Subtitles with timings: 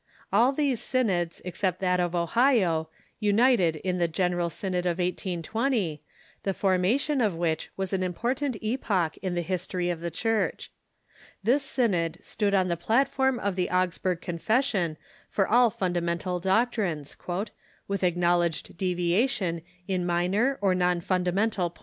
[0.33, 6.01] All these synods, except that of Ohio, united in the General Synod of 1820,
[6.41, 10.71] the formation of which was a most important epoch in the history of the Church.
[11.43, 14.97] This synod stood on the plat form of the Augsburg Confession
[15.29, 17.15] for all fundamental doc trines,"
[17.87, 21.79] with acknowledged deviation in minor or non funda mental points."